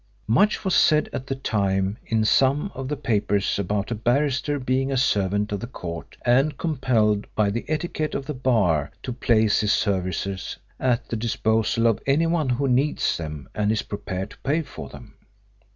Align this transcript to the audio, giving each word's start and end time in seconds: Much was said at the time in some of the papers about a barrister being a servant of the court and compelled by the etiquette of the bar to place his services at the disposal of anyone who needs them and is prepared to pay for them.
Much 0.25 0.65
was 0.65 0.73
said 0.73 1.07
at 1.13 1.27
the 1.27 1.35
time 1.35 1.95
in 2.07 2.25
some 2.25 2.71
of 2.73 2.87
the 2.87 2.97
papers 2.97 3.59
about 3.59 3.91
a 3.91 3.93
barrister 3.93 4.57
being 4.57 4.91
a 4.91 4.97
servant 4.97 5.51
of 5.51 5.59
the 5.59 5.67
court 5.67 6.17
and 6.25 6.57
compelled 6.57 7.27
by 7.35 7.51
the 7.51 7.63
etiquette 7.67 8.15
of 8.15 8.25
the 8.25 8.33
bar 8.33 8.91
to 9.03 9.13
place 9.13 9.59
his 9.59 9.71
services 9.71 10.57
at 10.79 11.07
the 11.09 11.15
disposal 11.15 11.85
of 11.85 11.99
anyone 12.07 12.49
who 12.49 12.67
needs 12.67 13.15
them 13.17 13.47
and 13.53 13.71
is 13.71 13.83
prepared 13.83 14.31
to 14.31 14.39
pay 14.39 14.63
for 14.63 14.89
them. 14.89 15.13